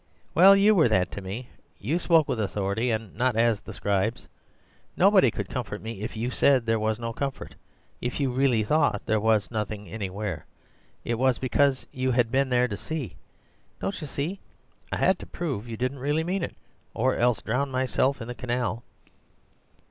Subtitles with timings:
[0.33, 4.27] "'Well, you were that to me; you spoke with authority, and not as the scribes.
[4.97, 7.53] Nobody could comfort me if YOU said there was no comfort.
[8.01, 10.47] If you really thought there was nothing anywhere,
[11.05, 13.15] it was because you had been there to see.
[13.79, 14.39] Don't you see
[14.89, 16.55] that I HAD to prove you didn't really mean it?—
[16.95, 18.81] or else drown myself in the canal.